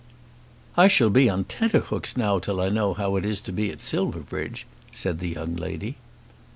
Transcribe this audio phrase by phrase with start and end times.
[0.75, 3.79] "I shall be on tenterhooks now till I know how it is to be at
[3.81, 5.95] Silverbridge," said the young lady.